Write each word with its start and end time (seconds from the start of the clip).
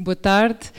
Boa 0.00 0.14
tarde. 0.14 0.70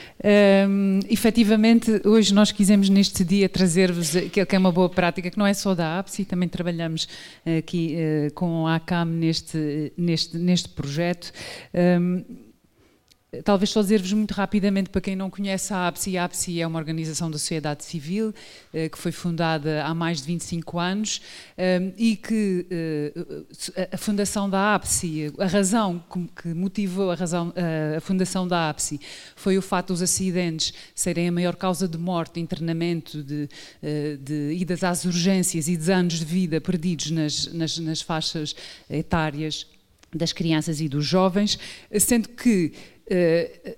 Um, 0.69 1.01
efetivamente, 1.09 2.01
hoje 2.05 2.33
nós 2.33 2.53
quisemos 2.53 2.87
neste 2.87 3.21
dia 3.25 3.49
trazer-vos 3.49 4.15
aquilo 4.15 4.45
que 4.45 4.55
é 4.55 4.57
uma 4.57 4.71
boa 4.71 4.87
prática, 4.87 5.29
que 5.29 5.37
não 5.37 5.45
é 5.45 5.53
só 5.53 5.75
da 5.75 5.99
APSI, 5.99 6.23
também 6.23 6.47
trabalhamos 6.47 7.05
aqui 7.57 7.97
uh, 7.97 8.33
com 8.33 8.65
a 8.65 8.75
ACAM 8.75 9.07
neste, 9.07 9.91
neste, 9.97 10.37
neste 10.37 10.69
projeto. 10.69 11.33
Um, 11.73 12.23
Talvez 13.43 13.69
só 13.69 13.81
dizer-vos 13.83 14.11
muito 14.13 14.33
rapidamente 14.33 14.89
para 14.89 15.01
quem 15.01 15.15
não 15.15 15.29
conhece 15.29 15.71
a 15.71 15.87
APSI. 15.87 16.17
A 16.17 16.25
APSI 16.25 16.61
é 16.61 16.65
uma 16.65 16.79
organização 16.79 17.29
da 17.29 17.37
sociedade 17.37 17.83
civil 17.83 18.33
eh, 18.73 18.89
que 18.89 18.97
foi 18.97 19.11
fundada 19.11 19.83
há 19.85 19.93
mais 19.93 20.21
de 20.21 20.25
25 20.25 20.79
anos 20.79 21.21
eh, 21.55 21.93
e 21.95 22.15
que 22.15 22.65
eh, 22.71 23.13
a 23.91 23.97
fundação 23.97 24.49
da 24.49 24.73
APSI, 24.73 25.31
a 25.37 25.45
razão 25.45 26.03
que 26.41 26.47
motivou 26.47 27.11
a, 27.11 27.15
razão, 27.15 27.53
a 27.95 28.01
fundação 28.01 28.47
da 28.47 28.71
APSI 28.71 28.99
foi 29.35 29.59
o 29.59 29.61
fato 29.61 29.89
dos 29.89 30.01
acidentes 30.01 30.73
serem 30.95 31.27
a 31.27 31.31
maior 31.31 31.55
causa 31.55 31.87
de 31.87 31.99
morte, 31.99 32.35
de 32.35 32.39
internamento, 32.39 33.23
de, 33.23 33.47
de 34.21 34.53
idas 34.53 34.83
às 34.83 35.05
urgências 35.05 35.67
e 35.67 35.77
de 35.77 35.91
anos 35.91 36.19
de 36.19 36.25
vida 36.25 36.59
perdidos 36.59 37.11
nas, 37.11 37.53
nas, 37.53 37.77
nas 37.77 38.01
faixas 38.01 38.55
etárias 38.89 39.67
das 40.13 40.33
crianças 40.33 40.81
e 40.81 40.89
dos 40.89 41.05
jovens, 41.05 41.59
sendo 41.99 42.29
que 42.29 42.73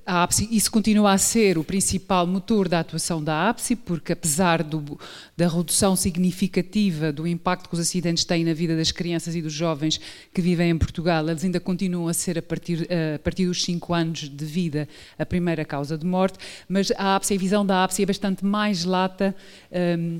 a 0.06 0.24
APSI, 0.24 0.48
isso 0.52 0.72
continua 0.72 1.14
a 1.14 1.18
ser 1.18 1.58
o 1.58 1.64
principal 1.64 2.28
motor 2.28 2.68
da 2.68 2.80
atuação 2.80 3.24
da 3.24 3.50
APSI, 3.50 3.76
porque 3.76 4.14
apesar 4.14 4.62
do, 4.62 5.00
da 5.38 5.48
redução 5.48 5.96
significativa 5.96 7.12
do 7.12 7.26
impacto 7.26 7.70
que 7.70 7.76
os 7.76 7.80
acidentes 7.80 8.26
têm 8.26 8.44
na 8.44 8.54
vida 8.54 8.76
das 8.76 8.92
crianças 8.92 9.36
e 9.36 9.42
dos 9.42 9.54
jovens 9.54 10.00
que 10.34 10.42
vivem 10.42 10.72
em 10.72 10.78
Portugal, 10.78 11.28
eles 11.30 11.44
ainda 11.44 11.60
continuam 11.60 12.08
a 12.08 12.14
ser, 12.14 12.38
a 12.38 12.42
partir, 12.42 12.82
uh, 12.82 13.16
a 13.16 13.20
partir 13.20 13.46
dos 13.46 13.64
5 13.64 13.94
anos 13.94 14.30
de 14.30 14.46
vida, 14.46 14.88
a 15.18 15.26
primeira 15.26 15.64
causa 15.64 15.98
de 15.98 16.06
morte, 16.06 16.38
mas 16.68 16.92
a 16.92 17.16
APSI, 17.16 17.36
a 17.36 17.38
visão 17.38 17.66
da 17.66 17.84
APSI 17.84 18.04
é 18.04 18.06
bastante 18.06 18.46
mais 18.46 18.84
lata 18.84 19.36
ehm, 19.72 20.20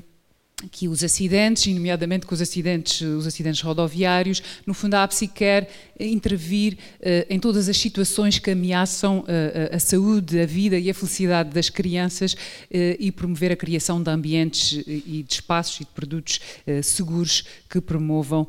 que 0.70 0.88
os 0.88 1.02
acidentes, 1.02 1.72
nomeadamente 1.72 2.26
com 2.26 2.34
os 2.34 2.40
acidentes, 2.40 3.00
os 3.00 3.26
acidentes 3.26 3.60
rodoviários, 3.60 4.42
no 4.66 4.74
fundo 4.74 4.94
a 4.94 5.02
APSI 5.02 5.28
quer 5.28 5.70
intervir 5.98 6.74
uh, 6.74 7.26
em 7.28 7.38
todas 7.38 7.68
as 7.68 7.76
situações 7.76 8.38
que 8.38 8.50
ameaçam 8.50 9.20
uh, 9.20 9.74
a 9.74 9.78
saúde, 9.78 10.40
a 10.40 10.46
vida 10.46 10.78
e 10.78 10.90
a 10.90 10.94
felicidade 10.94 11.50
das 11.50 11.68
crianças 11.68 12.36
e 12.70 13.10
promover 13.12 13.52
a 13.52 13.56
criação 13.56 14.02
de 14.02 14.10
ambientes 14.10 14.82
e 14.86 15.24
de 15.26 15.34
espaços 15.34 15.76
e 15.76 15.84
de 15.84 15.90
produtos 15.90 16.40
seguros 16.82 17.44
que 17.68 17.80
promovam 17.80 18.46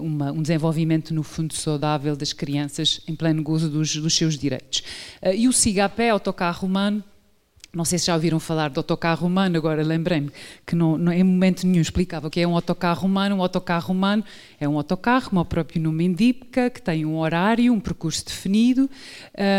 uma, 0.00 0.32
um 0.32 0.42
desenvolvimento 0.42 1.14
no 1.14 1.22
fundo 1.22 1.54
saudável 1.54 2.16
das 2.16 2.32
crianças 2.32 3.00
em 3.06 3.14
pleno 3.14 3.42
gozo 3.42 3.68
dos, 3.68 3.96
dos 3.96 4.14
seus 4.14 4.36
direitos. 4.36 4.82
e 5.34 5.48
o 5.48 5.52
SIGAPé, 5.52 6.10
autocarro 6.10 6.66
humano, 6.66 7.02
não 7.72 7.84
sei 7.84 7.98
se 7.98 8.06
já 8.06 8.14
ouviram 8.14 8.40
falar 8.40 8.70
do 8.70 8.80
autocarro 8.80 9.26
humano, 9.26 9.56
agora 9.58 9.82
lembrei-me 9.82 10.30
que 10.66 10.74
não, 10.74 10.96
não, 10.96 11.12
em 11.12 11.22
momento 11.22 11.66
nenhum 11.66 11.82
explicava 11.82 12.28
o 12.28 12.30
que 12.30 12.40
é 12.40 12.48
um 12.48 12.54
autocarro 12.54 13.06
humano. 13.06 13.36
Um 13.36 13.42
autocarro 13.42 13.92
humano 13.92 14.24
é 14.58 14.66
um 14.66 14.76
autocarro, 14.76 15.28
como 15.28 15.40
o 15.40 15.44
próprio 15.44 15.82
nome 15.82 16.04
indica, 16.04 16.70
que 16.70 16.80
tem 16.80 17.04
um 17.04 17.18
horário, 17.18 17.72
um 17.72 17.78
percurso 17.78 18.24
definido, 18.24 18.88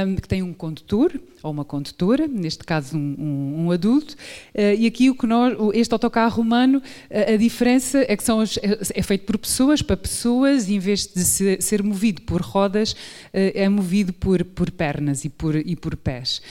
um, 0.08 0.16
que 0.16 0.28
tem 0.28 0.42
um 0.42 0.54
condutor, 0.54 1.20
ou 1.42 1.52
uma 1.52 1.64
condutora, 1.64 2.28
neste 2.28 2.64
caso 2.64 2.98
um, 2.98 3.16
um, 3.18 3.66
um 3.66 3.72
adulto, 3.72 4.14
uh, 4.14 4.76
e 4.78 4.86
aqui 4.86 5.10
o 5.10 5.16
que 5.16 5.26
nós, 5.26 5.56
este 5.74 5.94
autocarro 5.94 6.42
humano, 6.42 6.80
uh, 6.80 7.34
a 7.34 7.38
diferença 7.38 8.04
é 8.08 8.16
que 8.16 8.24
são 8.24 8.40
os, 8.40 8.58
é, 8.62 9.02
feito 9.02 9.26
por 9.26 9.38
pessoas, 9.38 9.82
para 9.82 9.96
pessoas, 9.96 10.68
e 10.68 10.76
em 10.76 10.80
vez 10.80 11.08
de 11.08 11.24
ser, 11.24 11.62
ser 11.62 11.84
movido 11.84 12.22
por 12.24 12.42
rodas, 12.42 12.92
uh, 12.92 12.98
é 13.34 13.70
movido 13.70 14.12
por, 14.14 14.44
por 14.44 14.70
pernas 14.72 15.24
e 15.24 15.30
por, 15.30 15.56
e 15.56 15.76
por 15.76 15.96
pés. 15.96 16.42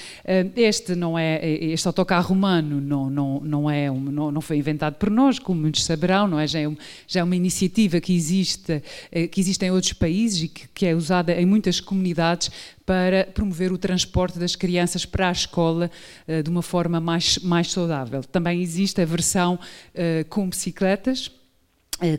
este 0.57 0.95
não 0.95 1.19
é, 1.19 1.41
este 1.49 1.87
autocarro 1.87 2.35
humano 2.35 2.81
não, 2.81 3.11
não, 3.11 3.41
não, 3.41 3.71
é 3.71 3.91
um, 3.91 4.01
não, 4.01 4.31
não 4.31 4.41
foi 4.41 4.59
inventado 4.59 4.95
por 4.95 5.11
nós, 5.11 5.39
como 5.39 5.61
muitos 5.61 5.85
saberão, 5.85 6.29
não 6.29 6.39
é? 6.39 6.47
Já 6.47 6.61
é, 6.61 6.69
um, 6.69 6.77
já 7.07 7.21
é 7.21 7.25
uma 7.25 7.37
iniciativa 7.37 8.01
que 8.01 8.15
existe, 8.15 8.83
que 9.31 9.41
existe 9.41 9.65
em 9.65 9.71
outros 9.71 9.93
países 9.93 10.43
e 10.43 10.49
que, 10.49 10.69
que 10.69 10.87
é 10.87 10.95
usada 10.95 11.33
em 11.33 11.47
muitas 11.47 11.81
comunidades 11.81 12.51
para 12.89 13.27
promover 13.35 13.71
o 13.71 13.77
transporte 13.77 14.39
das 14.39 14.57
crianças 14.57 15.05
para 15.05 15.29
a 15.29 15.33
escola 15.33 15.91
uh, 16.27 16.43
de 16.43 16.49
uma 16.49 16.63
forma 16.63 16.99
mais, 16.99 17.37
mais 17.41 17.71
saudável. 17.71 18.25
Também 18.25 18.63
existe 18.63 19.03
a 19.03 19.05
versão 19.05 19.57
uh, 19.57 20.25
com 20.31 20.49
bicicletas, 20.49 21.31
eh, 21.31 21.38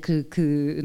que, 0.02 0.24
que, 0.24 0.84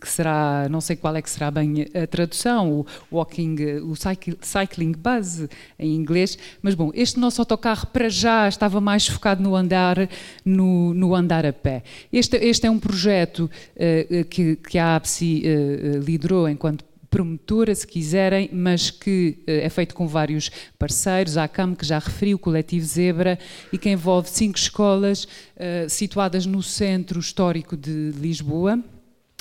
que, 0.00 0.08
será, 0.08 0.68
não 0.68 0.80
sei 0.80 0.96
qual 0.96 1.14
é 1.14 1.22
que 1.22 1.30
será 1.30 1.50
bem 1.50 1.86
a 1.94 2.06
tradução, 2.06 2.80
o 2.80 2.86
walking, 3.12 3.56
o 3.82 3.94
cycling 3.94 4.92
bus 4.92 5.48
em 5.78 5.94
inglês, 5.94 6.36
mas 6.60 6.74
bom, 6.74 6.90
este 6.92 7.20
nosso 7.20 7.40
autocarro 7.40 7.86
para 7.86 8.08
já 8.08 8.48
estava 8.48 8.80
mais 8.80 9.06
focado 9.06 9.42
no 9.42 9.54
andar, 9.54 10.08
no, 10.44 10.92
no 10.92 11.14
andar 11.14 11.46
a 11.46 11.52
pé. 11.52 11.84
Este, 12.12 12.36
este 12.38 12.66
é 12.66 12.70
um 12.70 12.80
projeto 12.80 13.48
uh, 13.76 14.24
que, 14.24 14.56
que 14.56 14.78
a 14.78 14.96
APSI 14.96 15.44
uh, 15.44 15.98
liderou 16.00 16.48
enquanto 16.48 16.89
promotora, 17.10 17.74
se 17.74 17.86
quiserem, 17.86 18.48
mas 18.52 18.90
que 18.90 19.42
eh, 19.46 19.66
é 19.66 19.68
feito 19.68 19.94
com 19.94 20.06
vários 20.06 20.50
parceiros, 20.78 21.36
a 21.36 21.44
ACAM, 21.44 21.74
que 21.74 21.84
já 21.84 21.98
referi, 21.98 22.34
o 22.34 22.38
Coletivo 22.38 22.86
Zebra, 22.86 23.38
e 23.72 23.76
que 23.76 23.90
envolve 23.90 24.30
cinco 24.30 24.56
escolas 24.56 25.24
uh, 25.24 25.88
situadas 25.88 26.46
no 26.46 26.62
centro 26.62 27.18
histórico 27.18 27.76
de 27.76 28.12
Lisboa 28.16 28.82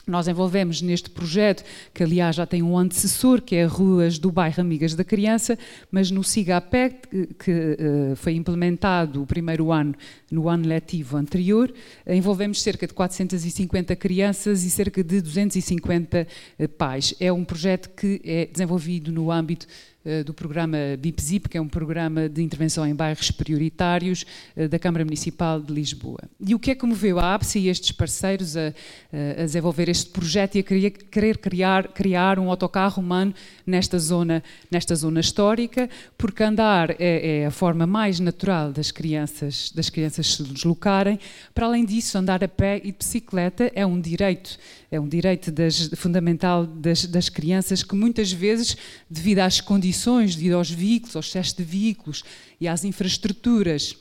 nós 0.10 0.28
envolvemos 0.28 0.82
neste 0.82 1.10
projeto, 1.10 1.64
que 1.94 2.04
aliás 2.04 2.36
já 2.36 2.46
tem 2.46 2.62
um 2.64 2.78
antecessor, 2.78 3.42
que 3.42 3.56
é 3.56 3.66
Ruas 3.66 4.18
do 4.18 4.32
Bairro 4.32 4.62
Amigas 4.62 4.96
da 4.96 5.04
Criança, 5.04 5.58
mas 5.92 6.12
no 6.12 6.24
SIGAPEC, 6.24 7.36
que 7.38 7.52
uh, 7.52 8.16
foi 8.16 8.34
implementado 8.34 9.22
o 9.22 9.26
primeiro 9.26 9.72
ano, 9.72 9.96
no 10.32 10.48
ano 10.48 10.68
letivo 10.68 11.18
anterior, 11.18 11.74
envolvemos 12.08 12.62
cerca 12.62 12.88
de 12.88 12.94
450 12.94 13.96
crianças 13.96 14.64
e 14.64 14.70
cerca 14.70 15.04
de 15.04 15.22
250 15.22 16.28
uh, 16.60 16.68
pais. 16.70 17.14
É 17.20 17.32
um 17.32 17.44
projeto 17.44 17.90
que 17.90 18.22
é 18.24 18.46
desenvolvido 18.46 19.12
no 19.12 19.32
âmbito 19.32 19.68
eh, 19.68 19.99
do 20.26 20.34
programa 20.34 20.78
BIPZIP, 21.00 21.50
que 21.50 21.58
é 21.58 21.62
um 21.62 21.68
programa 21.68 22.28
de 22.28 22.42
intervenção 22.42 22.86
em 22.86 22.96
bairros 22.96 23.32
prioritários 23.32 24.26
eh, 24.56 24.68
da 24.68 24.80
Câmara 24.80 25.04
Municipal 25.06 25.62
de 25.62 25.74
Lisboa. 25.74 26.20
E 26.40 26.56
o 26.56 26.60
que 26.60 26.72
é 26.72 26.76
que 26.76 26.86
moveu 26.86 27.20
a 27.20 27.36
APSI 27.36 27.60
e 27.60 27.70
estes 27.70 27.92
parceiros 27.92 28.58
a, 28.58 28.74
a 29.38 29.44
desenvolver 29.44 29.90
este 29.90 30.10
projeto 30.10 30.56
e 30.56 30.60
a 30.60 30.92
querer 30.92 31.38
criar, 31.38 31.88
criar 31.90 32.40
um 32.40 32.50
autocarro 32.50 33.02
humano 33.02 33.34
nesta 33.66 34.00
zona, 34.00 34.44
nesta 34.70 34.96
zona 34.96 35.20
histórica? 35.20 35.90
Porque 36.18 36.44
andar 36.44 36.92
é, 37.00 37.42
é 37.42 37.46
a 37.46 37.52
forma 37.52 37.86
mais 37.86 38.20
natural 38.20 38.72
das 38.72 38.92
crianças, 38.92 39.72
das 39.74 39.90
crianças 39.90 40.36
se 40.36 40.44
deslocarem. 40.44 41.20
Para 41.54 41.66
além 41.66 41.86
disso, 41.86 42.18
andar 42.18 42.44
a 42.44 42.48
pé 42.48 42.78
e 42.84 42.92
de 42.92 42.98
bicicleta 42.98 43.72
é 43.76 43.86
um 43.86 44.00
direito, 44.00 44.58
é 44.92 45.00
um 45.00 45.08
direito 45.08 45.52
das, 45.52 45.90
fundamental 45.96 46.66
das, 46.66 47.06
das 47.06 47.30
crianças 47.30 47.84
que 47.84 47.96
muitas 47.96 48.32
vezes, 48.32 48.76
devido 49.10 49.40
às 49.40 49.62
condições 49.62 50.00
condições 50.00 50.36
de 50.36 50.48
ir 50.48 50.54
aos 50.54 50.70
veículos, 50.70 51.16
aos 51.16 51.28
excesso 51.28 51.58
de 51.58 51.64
veículos 51.64 52.24
e 52.60 52.68
às 52.68 52.84
infraestruturas 52.84 53.96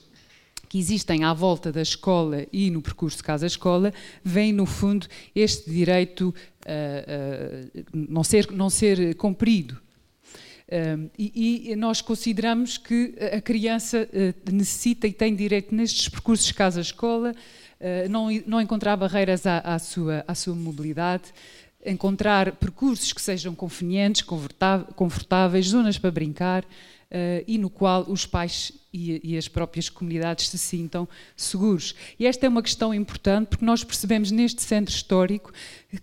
que 0.68 0.78
existem 0.78 1.24
à 1.24 1.32
volta 1.32 1.72
da 1.72 1.80
escola 1.80 2.46
e 2.52 2.70
no 2.70 2.82
percurso 2.82 3.24
casa-escola, 3.24 3.92
vem, 4.22 4.52
no 4.52 4.66
fundo, 4.66 5.06
este 5.34 5.70
direito 5.70 6.28
uh, 6.28 7.78
uh, 7.78 7.84
não, 7.92 8.22
ser, 8.22 8.50
não 8.50 8.68
ser 8.68 9.14
cumprido. 9.14 9.80
Uh, 10.68 11.10
e, 11.18 11.70
e, 11.70 11.76
nós 11.76 12.02
consideramos 12.02 12.76
que 12.76 13.14
a 13.32 13.40
criança 13.40 14.06
necessita 14.52 15.06
e 15.06 15.12
tem 15.12 15.34
direito 15.34 15.74
nestes 15.74 16.10
percursos 16.10 16.52
casa-escola, 16.52 17.34
não, 18.08 18.28
não 18.46 18.60
encontrar 18.60 18.96
barreiras 18.96 19.46
à, 19.46 19.58
à, 19.58 19.78
sua, 19.78 20.24
à 20.26 20.34
sua 20.34 20.54
mobilidade, 20.54 21.24
encontrar 21.84 22.52
percursos 22.52 23.12
que 23.12 23.22
sejam 23.22 23.54
convenientes, 23.54 24.22
confortáveis, 24.94 25.68
zonas 25.68 25.98
para 25.98 26.10
brincar 26.10 26.64
uh, 26.64 27.44
e 27.46 27.56
no 27.58 27.70
qual 27.70 28.04
os 28.08 28.26
pais 28.26 28.72
e, 28.92 29.20
e, 29.22 29.36
as 29.36 29.48
próprias 29.48 29.88
comunidades 29.88 30.48
se 30.48 30.56
sintam 30.56 31.06
seguros. 31.36 31.94
E 32.18 32.26
esta 32.26 32.46
é 32.46 32.48
uma 32.48 32.62
questão 32.62 32.94
importante 32.94 33.48
porque 33.48 33.64
nós 33.64 33.84
percebemos 33.84 34.30
neste 34.30 34.62
centro 34.62 34.94
histórico 34.94 35.52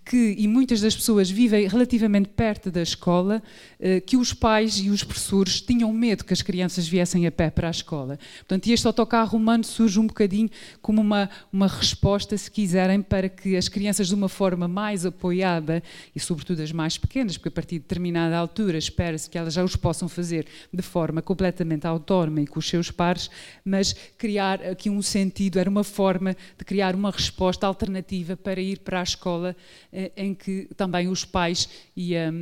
que, 0.04 0.34
e 0.38 0.48
muitas 0.48 0.80
das 0.80 0.94
pessoas 0.94 1.30
vivem 1.30 1.68
relativamente 1.68 2.28
perto 2.28 2.70
da 2.70 2.82
escola, 2.82 3.42
eh, 3.78 4.00
que 4.00 4.16
os 4.16 4.32
pais 4.32 4.78
e 4.78 4.90
os 4.90 5.04
professores 5.04 5.60
tinham 5.60 5.92
medo 5.92 6.24
que 6.24 6.32
as 6.32 6.42
crianças 6.42 6.88
viessem 6.88 7.26
a 7.26 7.32
pé 7.32 7.50
para 7.50 7.68
a 7.68 7.70
escola. 7.70 8.18
Portanto, 8.38 8.68
este 8.68 8.86
autocarro 8.86 9.36
humano 9.36 9.64
surge 9.64 10.00
um 10.00 10.06
bocadinho 10.06 10.50
como 10.82 11.00
uma, 11.00 11.30
uma 11.52 11.68
resposta, 11.68 12.36
se 12.36 12.50
quiserem, 12.50 13.00
para 13.00 13.28
que 13.28 13.56
as 13.56 13.68
crianças, 13.68 14.08
de 14.08 14.14
uma 14.14 14.28
forma 14.28 14.66
mais 14.66 15.06
apoiada, 15.06 15.82
e 16.14 16.20
sobretudo 16.20 16.62
as 16.62 16.72
mais 16.72 16.98
pequenas, 16.98 17.36
porque 17.36 17.48
a 17.48 17.52
partir 17.52 17.76
de 17.76 17.82
determinada 17.82 18.36
altura 18.36 18.78
espera-se 18.78 19.30
que 19.30 19.38
elas 19.38 19.54
já 19.54 19.62
os 19.62 19.76
possam 19.76 20.08
fazer 20.08 20.46
de 20.72 20.82
forma 20.82 21.22
completamente 21.22 21.86
autónoma 21.86 22.40
e 22.40 22.46
com 22.46 22.58
os 22.58 22.68
seus 22.76 22.90
pares, 22.90 23.30
mas 23.64 23.92
criar 24.18 24.62
aqui 24.62 24.90
um 24.90 25.00
sentido, 25.00 25.58
era 25.58 25.70
uma 25.70 25.84
forma 25.84 26.36
de 26.58 26.64
criar 26.64 26.94
uma 26.94 27.10
resposta 27.10 27.66
alternativa 27.66 28.36
para 28.36 28.60
ir 28.60 28.80
para 28.80 29.00
a 29.00 29.02
escola, 29.02 29.56
eh, 29.92 30.12
em 30.16 30.34
que 30.34 30.68
também 30.76 31.08
os 31.08 31.24
pais 31.24 31.68
e 31.96 32.16
a 32.16 32.32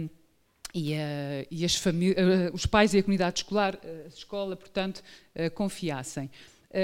e, 0.77 0.93
e 1.53 1.65
as 1.65 1.81
os 2.53 2.67
pais 2.67 2.95
e 2.95 2.99
a 2.99 3.03
comunidade 3.03 3.39
escolar, 3.39 3.79
a 4.05 4.09
escola, 4.09 4.57
portanto, 4.57 5.05
confiassem. 5.55 6.29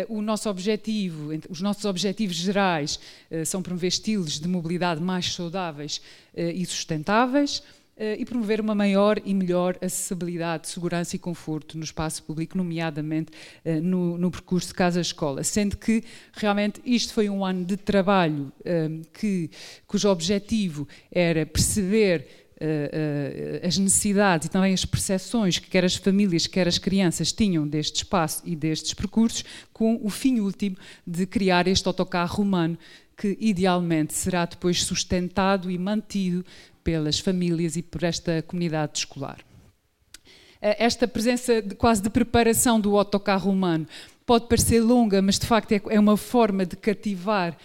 o 0.08 0.22
nosso 0.22 0.48
objetivo, 0.48 1.30
os 1.48 1.60
nossos 1.60 1.84
objetivos 1.84 2.36
gerais 2.36 3.00
são 3.44 3.60
promover 3.60 3.88
estilos 3.88 4.38
de 4.38 4.46
mobilidade 4.46 5.02
mais 5.02 5.34
saudáveis 5.34 6.00
e 6.36 6.64
sustentáveis, 6.64 7.64
eh, 7.66 7.79
e 8.18 8.24
promover 8.24 8.60
uma 8.60 8.74
maior 8.74 9.20
e 9.24 9.34
melhor 9.34 9.76
acessibilidade, 9.80 10.68
segurança 10.68 11.16
e 11.16 11.18
conforto 11.18 11.76
no 11.76 11.84
espaço 11.84 12.22
público, 12.22 12.56
nomeadamente 12.56 13.30
eh, 13.64 13.80
no, 13.80 14.16
no 14.16 14.30
percurso 14.30 14.74
casa-escola. 14.74 15.44
Sendo 15.44 15.76
que 15.76 16.02
realmente 16.32 16.80
isto 16.84 17.12
foi 17.12 17.28
um 17.28 17.44
ano 17.44 17.64
de 17.64 17.76
trabalho 17.76 18.50
eh, 18.64 18.88
que, 19.12 19.50
cujo 19.86 20.08
objetivo 20.08 20.88
era 21.12 21.44
perceber 21.44 22.26
as 23.66 23.78
necessidades 23.78 24.46
e 24.46 24.50
também 24.50 24.74
as 24.74 24.84
percepções 24.84 25.58
que 25.58 25.70
quer 25.70 25.82
as 25.82 25.96
famílias, 25.96 26.46
quer 26.46 26.68
as 26.68 26.76
crianças 26.76 27.32
tinham 27.32 27.66
deste 27.66 27.96
espaço 27.96 28.42
e 28.44 28.54
destes 28.54 28.92
percursos, 28.92 29.42
com 29.72 29.98
o 30.02 30.10
fim 30.10 30.40
último 30.40 30.76
de 31.06 31.24
criar 31.24 31.66
este 31.66 31.88
autocarro 31.88 32.42
humano 32.42 32.76
que 33.20 33.36
idealmente 33.38 34.14
será 34.14 34.46
depois 34.46 34.82
sustentado 34.82 35.70
e 35.70 35.76
mantido 35.76 36.42
pelas 36.82 37.18
famílias 37.18 37.76
e 37.76 37.82
por 37.82 38.02
esta 38.04 38.42
comunidade 38.42 38.98
escolar. 38.98 39.38
Eh, 40.60 40.84
esta 40.84 41.08
presença 41.08 41.62
de, 41.62 41.74
quase 41.74 42.02
de 42.02 42.10
preparação 42.10 42.80
do 42.80 42.96
autocarro 42.96 43.50
humano 43.50 43.86
pode 44.26 44.46
parecer 44.46 44.80
longa, 44.80 45.20
mas 45.20 45.38
de 45.38 45.46
facto 45.46 45.72
é, 45.72 45.80
é 45.88 45.98
uma 45.98 46.16
forma 46.16 46.64
de 46.64 46.76
cativar 46.76 47.56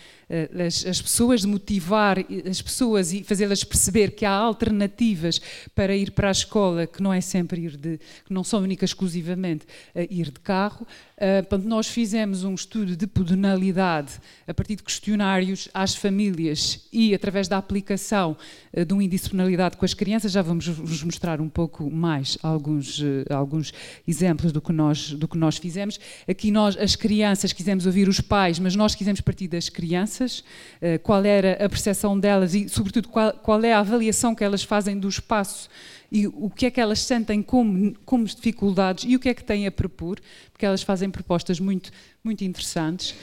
as, 0.66 0.86
as, 0.86 1.02
pessoas, 1.02 1.42
de 1.42 1.48
motivar 1.48 2.18
as 2.50 2.62
pessoas 2.62 3.14
e 3.14 3.24
fazê-las 3.24 3.64
perceber 3.64 4.12
que 4.12 4.26
há 4.26 4.32
alternativas 4.32 5.40
para 5.74 5.96
ir 5.96 6.12
para 6.12 6.30
a 6.30 6.32
escola, 6.32 6.88
que 6.88 7.02
não 7.02 7.14
é 7.14 7.22
sempre 7.22 7.62
ir 7.62 7.78
de, 7.78 8.00
que 8.26 8.34
não 8.34 8.44
são 8.44 8.62
únicas 8.62 8.90
exclusivamente 8.90 9.66
ir 10.10 10.32
de 10.32 10.40
carro. 10.40 10.86
Uh, 11.16 11.42
portanto, 11.48 11.66
nós 11.66 11.88
fizemos 11.88 12.44
um 12.44 12.54
estudo 12.54 12.96
de 12.96 13.08
pedonalidade 13.08 14.14
a 14.48 14.54
partir 14.54 14.76
de 14.76 14.84
questionários 14.84 15.70
às 15.74 15.96
famílias 15.96 16.88
e 16.92 17.14
através 17.14 17.48
da 17.48 17.58
aplicação 17.58 18.36
de 18.86 18.94
um 18.94 19.02
índice 19.02 19.26
de 19.26 19.30
pedonalidade 19.32 19.78
com 19.78 19.86
as 19.86 19.94
crianças. 19.94 20.32
Já 20.32 20.42
vamos 20.42 20.68
vos 20.68 21.04
mostrar 21.04 21.40
um 21.40 21.50
pouco 21.50 21.90
mais 21.90 22.38
alguns, 22.44 23.02
alguns 23.30 23.74
exemplos 24.08 24.52
do 24.52 24.62
que, 24.62 24.74
nós, 24.74 25.12
do 25.12 25.28
que 25.28 25.38
nós 25.38 25.58
fizemos. 25.58 26.00
Aqui 26.28 26.52
nós, 26.52 26.78
as 26.78 26.96
crianças, 26.96 27.54
quisemos 27.54 27.86
ouvir 27.86 28.08
os 28.10 28.20
pais, 28.20 28.60
mas 28.60 28.76
nós 28.76 28.96
quisemos 28.96 29.22
partir 29.22 29.48
das 29.48 29.70
crianças, 29.70 30.15
qual 31.04 31.24
era 31.26 31.54
a 31.66 31.70
percepção 31.70 32.20
delas 32.20 32.54
e, 32.54 32.70
sobretudo, 32.70 33.10
qual, 33.10 33.34
qual 33.34 33.64
é 33.64 33.74
a 33.74 33.80
avaliação 33.80 34.36
que 34.36 34.44
elas 34.44 34.64
fazem 34.64 34.98
do 34.98 35.08
espaço 35.08 35.70
e 36.12 36.28
o 36.28 36.50
que 36.50 36.66
é 36.68 36.72
que 36.72 36.80
elas 36.80 37.00
sentem 37.00 37.42
como, 37.42 37.94
como 38.06 38.26
dificuldades 38.26 39.06
e 39.08 39.16
o 39.16 39.20
que 39.20 39.30
é 39.30 39.34
que 39.34 39.44
têm 39.44 39.68
a 39.68 39.72
propor, 39.72 40.20
porque 40.52 40.66
elas 40.66 40.82
fazem 40.82 41.10
propostas 41.10 41.60
muito, 41.60 41.92
muito 42.24 42.44
interessantes. 42.44 43.16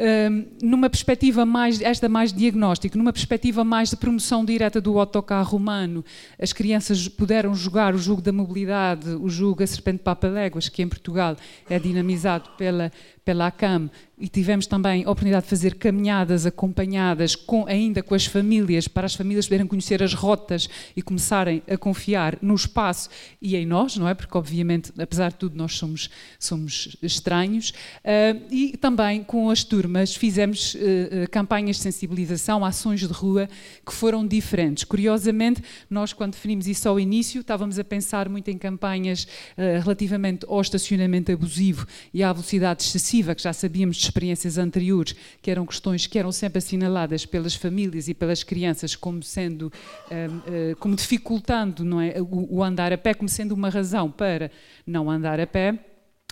Um, 0.00 0.46
numa 0.62 0.88
perspectiva 0.88 1.44
mais, 1.44 1.80
esta 1.80 2.08
mais 2.08 2.32
diagnóstico, 2.32 2.96
numa 2.96 3.12
perspectiva 3.12 3.64
mais 3.64 3.90
de 3.90 3.96
promoção 3.96 4.44
direta 4.44 4.80
do 4.80 4.96
autocarro 4.96 5.56
humano, 5.56 6.04
as 6.40 6.52
crianças 6.52 7.08
puderam 7.08 7.52
jogar 7.52 7.96
o 7.96 7.98
jogo 7.98 8.22
da 8.22 8.32
mobilidade, 8.32 9.08
o 9.10 9.28
jogo 9.28 9.60
A 9.60 9.66
Serpente 9.66 10.04
Papa 10.04 10.28
Léguas, 10.28 10.68
que 10.68 10.82
em 10.82 10.88
Portugal 10.88 11.36
é 11.68 11.80
dinamizado 11.80 12.50
pela, 12.56 12.92
pela 13.28 13.48
ACAM, 13.48 13.90
e 14.20 14.28
tivemos 14.28 14.66
também 14.66 15.04
a 15.04 15.10
oportunidade 15.10 15.44
de 15.44 15.50
fazer 15.50 15.74
caminhadas 15.76 16.44
acompanhadas 16.44 17.36
com, 17.36 17.66
ainda 17.66 18.02
com 18.02 18.14
as 18.14 18.26
famílias, 18.26 18.88
para 18.88 19.06
as 19.06 19.14
famílias 19.14 19.46
poderem 19.46 19.66
conhecer 19.66 20.02
as 20.02 20.12
rotas 20.12 20.68
e 20.96 21.02
começarem 21.02 21.62
a 21.68 21.76
confiar 21.76 22.38
no 22.42 22.54
espaço 22.54 23.08
e 23.40 23.54
em 23.54 23.64
nós, 23.64 23.96
não 23.96 24.08
é? 24.08 24.14
Porque, 24.14 24.36
obviamente, 24.36 24.92
apesar 24.98 25.30
de 25.30 25.36
tudo, 25.36 25.56
nós 25.56 25.74
somos, 25.74 26.10
somos 26.38 26.96
estranhos. 27.02 27.70
Uh, 28.00 28.42
e 28.50 28.76
também 28.76 29.22
com 29.22 29.50
as 29.50 29.62
turmas 29.62 30.16
fizemos 30.16 30.74
uh, 30.74 31.30
campanhas 31.30 31.76
de 31.76 31.82
sensibilização, 31.82 32.64
ações 32.64 33.00
de 33.00 33.12
rua 33.12 33.48
que 33.86 33.92
foram 33.92 34.26
diferentes. 34.26 34.84
Curiosamente, 34.84 35.62
nós, 35.88 36.12
quando 36.12 36.32
definimos 36.32 36.66
isso 36.66 36.88
ao 36.88 36.98
início, 36.98 37.40
estávamos 37.40 37.78
a 37.78 37.84
pensar 37.84 38.28
muito 38.28 38.50
em 38.50 38.58
campanhas 38.58 39.24
uh, 39.24 39.80
relativamente 39.82 40.44
ao 40.48 40.60
estacionamento 40.60 41.30
abusivo 41.30 41.86
e 42.12 42.22
à 42.22 42.32
velocidade 42.32 42.82
excessiva, 42.82 43.17
que 43.34 43.42
já 43.42 43.52
sabíamos 43.52 43.98
experiências 43.98 44.58
anteriores, 44.58 45.14
que 45.42 45.50
eram 45.50 45.66
questões 45.66 46.06
que 46.06 46.18
eram 46.18 46.32
sempre 46.32 46.58
assinaladas 46.58 47.26
pelas 47.26 47.54
famílias 47.54 48.08
e 48.08 48.14
pelas 48.14 48.42
crianças 48.42 48.94
como 48.94 49.22
sendo, 49.22 49.72
hum, 50.10 50.36
hum, 50.36 50.74
como 50.78 50.96
dificultando 50.96 51.84
não 51.84 52.00
é, 52.00 52.14
o 52.20 52.62
andar 52.62 52.92
a 52.92 52.98
pé, 52.98 53.14
como 53.14 53.28
sendo 53.28 53.52
uma 53.52 53.68
razão 53.68 54.10
para 54.10 54.50
não 54.86 55.10
andar 55.10 55.40
a 55.40 55.46
pé. 55.46 55.78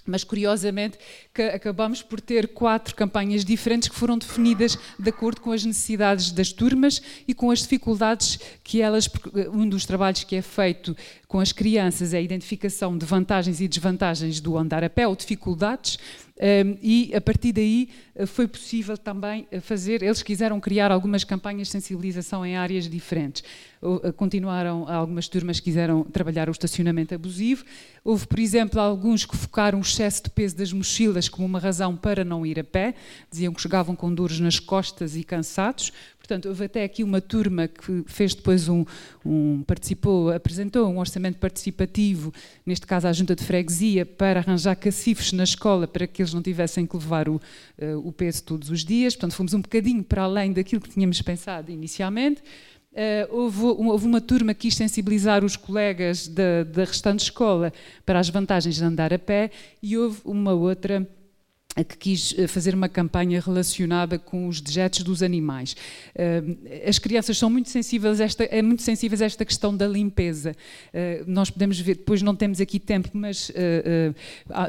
Mas 0.06 0.22
curiosamente 0.22 0.98
acabamos 1.52 2.00
por 2.00 2.20
ter 2.20 2.48
quatro 2.48 2.94
campanhas 2.94 3.44
diferentes 3.44 3.88
que 3.88 3.94
foram 3.94 4.16
definidas 4.16 4.78
de 4.98 5.10
acordo 5.10 5.40
com 5.40 5.50
as 5.50 5.64
necessidades 5.64 6.30
das 6.30 6.52
turmas 6.52 7.02
e 7.26 7.34
com 7.34 7.50
as 7.50 7.60
dificuldades 7.60 8.38
que 8.62 8.80
elas. 8.80 9.10
Um 9.52 9.68
dos 9.68 9.84
trabalhos 9.84 10.22
que 10.22 10.36
é 10.36 10.42
feito 10.42 10.96
com 11.26 11.40
as 11.40 11.52
crianças 11.52 12.14
é 12.14 12.18
a 12.18 12.20
identificação 12.20 12.96
de 12.96 13.04
vantagens 13.04 13.60
e 13.60 13.68
desvantagens 13.68 14.40
do 14.40 14.56
andar 14.56 14.84
a 14.84 14.90
pé 14.90 15.08
ou 15.08 15.16
dificuldades 15.16 15.98
um, 16.38 16.76
e 16.82 17.14
a 17.14 17.20
partir 17.20 17.50
daí 17.50 17.88
eh, 18.14 18.26
foi 18.26 18.46
possível 18.46 18.98
também 18.98 19.48
eh, 19.50 19.58
fazer, 19.58 20.02
eles 20.02 20.22
quiseram 20.22 20.60
criar 20.60 20.92
algumas 20.92 21.24
campanhas 21.24 21.68
de 21.68 21.72
sensibilização 21.72 22.44
em 22.44 22.58
áreas 22.58 22.90
diferentes. 22.90 23.42
Eh, 23.82 24.12
continuaram, 24.12 24.86
algumas 24.86 25.28
turmas 25.28 25.60
quiseram 25.60 26.04
trabalhar 26.04 26.50
o 26.50 26.52
estacionamento 26.52 27.14
abusivo. 27.14 27.64
Houve, 28.04 28.26
por 28.26 28.38
exemplo, 28.38 28.78
alguns 28.78 29.24
que 29.24 29.34
focaram 29.34 29.78
o 29.78 29.80
excesso 29.80 30.24
de 30.24 30.30
peso 30.30 30.54
das 30.58 30.74
mochilas 30.74 31.26
como 31.26 31.46
uma 31.46 31.58
razão 31.58 31.96
para 31.96 32.22
não 32.22 32.44
ir 32.44 32.60
a 32.60 32.64
pé, 32.64 32.94
diziam 33.30 33.54
que 33.54 33.62
chegavam 33.62 33.96
com 33.96 34.12
dores 34.12 34.38
nas 34.38 34.60
costas 34.60 35.16
e 35.16 35.24
cansados. 35.24 35.90
Portanto, 36.26 36.48
houve 36.48 36.64
até 36.64 36.82
aqui 36.82 37.04
uma 37.04 37.20
turma 37.20 37.68
que 37.68 38.02
fez 38.08 38.34
depois 38.34 38.68
um, 38.68 38.84
um, 39.24 39.62
participou, 39.64 40.32
apresentou 40.32 40.88
um 40.88 40.98
orçamento 40.98 41.38
participativo, 41.38 42.34
neste 42.66 42.84
caso 42.84 43.06
à 43.06 43.12
junta 43.12 43.36
de 43.36 43.44
freguesia, 43.44 44.04
para 44.04 44.40
arranjar 44.40 44.74
cacifes 44.74 45.32
na 45.32 45.44
escola 45.44 45.86
para 45.86 46.04
que 46.04 46.20
eles 46.20 46.34
não 46.34 46.42
tivessem 46.42 46.84
que 46.84 46.96
levar 46.96 47.28
o, 47.28 47.36
uh, 47.36 47.40
o 48.04 48.10
peso 48.10 48.42
todos 48.42 48.70
os 48.70 48.84
dias. 48.84 49.14
Portanto, 49.14 49.36
fomos 49.36 49.54
um 49.54 49.60
bocadinho 49.60 50.02
para 50.02 50.22
além 50.22 50.52
daquilo 50.52 50.80
que 50.82 50.90
tínhamos 50.90 51.22
pensado 51.22 51.70
inicialmente. 51.70 52.42
Uh, 52.92 53.30
houve, 53.30 53.62
houve, 53.62 54.06
uma 54.06 54.20
turma 54.20 54.52
que 54.52 54.62
quis 54.62 54.74
sensibilizar 54.74 55.44
os 55.44 55.54
colegas 55.54 56.26
da 56.26 56.84
restante 56.84 57.20
escola 57.20 57.72
para 58.04 58.18
as 58.18 58.28
vantagens 58.28 58.74
de 58.74 58.82
andar 58.82 59.14
a 59.14 59.18
pé 59.18 59.52
e 59.80 59.96
houve 59.96 60.18
uma 60.24 60.54
outra 60.54 61.06
que 61.84 61.96
quis 61.96 62.34
eh, 62.38 62.46
fazer 62.46 62.74
uma 62.74 62.88
campanha 62.88 63.40
relacionada 63.40 64.18
com 64.18 64.48
os 64.48 64.60
dejetos 64.60 65.02
dos 65.02 65.22
animais. 65.22 65.76
Eh, 66.14 66.42
as 66.88 66.98
crianças 66.98 67.36
são 67.36 67.50
muito 67.50 67.68
sensíveis 67.68 68.20
a 68.20 68.24
esta, 68.24 68.44
é 68.44 68.62
muito 68.62 68.82
sensíveis 68.82 69.20
a 69.20 69.26
esta 69.26 69.44
questão 69.44 69.76
da 69.76 69.86
limpeza. 69.86 70.54
Eh, 70.92 71.22
nós 71.26 71.50
podemos 71.50 71.78
ver, 71.78 71.96
depois 71.96 72.22
não 72.22 72.34
temos 72.34 72.60
aqui 72.60 72.78
tempo, 72.78 73.10
mas 73.12 73.52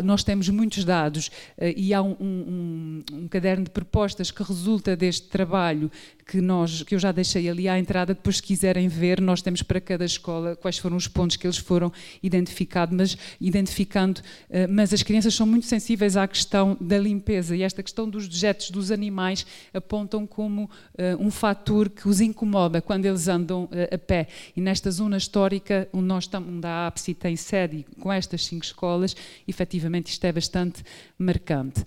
nós 0.03 0.23
temos 0.23 0.49
muitos 0.49 0.83
dados 0.83 1.31
e 1.75 1.93
há 1.93 2.01
um, 2.01 2.15
um, 2.19 3.03
um 3.13 3.27
caderno 3.27 3.65
de 3.65 3.71
propostas 3.71 4.31
que 4.31 4.43
resulta 4.43 4.95
deste 4.95 5.27
trabalho 5.27 5.91
que, 6.27 6.41
nós, 6.41 6.83
que 6.83 6.93
eu 6.93 6.99
já 6.99 7.11
deixei 7.13 7.49
ali 7.49 7.69
à 7.69 7.79
entrada, 7.79 8.13
depois 8.13 8.37
se 8.37 8.43
quiserem 8.43 8.89
ver, 8.89 9.21
nós 9.21 9.41
temos 9.41 9.63
para 9.63 9.79
cada 9.79 10.03
escola 10.03 10.57
quais 10.57 10.77
foram 10.77 10.97
os 10.97 11.07
pontos 11.07 11.37
que 11.37 11.47
eles 11.47 11.57
foram 11.57 11.91
identificado, 12.21 12.93
mas, 12.93 13.17
identificando, 13.39 14.19
uh, 14.19 14.67
mas 14.69 14.91
as 14.91 15.01
crianças 15.01 15.33
são 15.33 15.47
muito 15.47 15.65
sensíveis 15.65 16.17
à 16.17 16.27
questão 16.27 16.77
da 16.81 16.97
limpeza 16.97 17.55
e 17.55 17.63
esta 17.63 17.81
questão 17.81 18.09
dos 18.09 18.27
dejetos 18.27 18.69
dos 18.69 18.91
animais 18.91 19.45
apontam 19.73 20.27
como 20.27 20.63
uh, 20.63 20.69
um 21.17 21.31
fator 21.31 21.89
que 21.89 22.09
os 22.09 22.19
incomoda 22.19 22.81
quando 22.81 23.05
eles 23.05 23.29
andam 23.29 23.63
uh, 23.63 23.95
a 23.95 23.97
pé. 23.97 24.27
E 24.55 24.59
nesta 24.59 24.91
zona 24.91 25.15
histórica, 25.15 25.87
onde, 25.93 26.07
nós 26.07 26.25
estamos, 26.25 26.49
onde 26.49 26.67
a 26.67 26.87
APSI 26.87 27.13
tem 27.13 27.37
sede 27.37 27.85
com 28.01 28.11
estas 28.11 28.45
cinco 28.45 28.65
escolas, 28.65 29.15
efetivamente 29.47 30.07
isto 30.07 30.25
é 30.25 30.31
bastante 30.33 30.83
marcante. 31.17 31.85